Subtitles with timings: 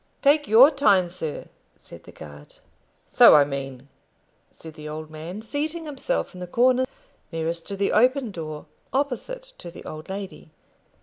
[0.23, 1.47] "Take your time, sir,"
[1.77, 2.55] said the guard.
[3.05, 3.87] "So I mean,"
[4.49, 6.87] said the old man, seating himself in the corner
[7.31, 10.49] nearest to the open door, opposite to the old lady.